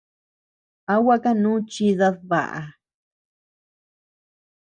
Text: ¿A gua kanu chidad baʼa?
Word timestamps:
¿A 0.93 0.95
gua 1.03 1.17
kanu 1.23 1.51
chidad 1.71 2.15
baʼa? 2.29 2.61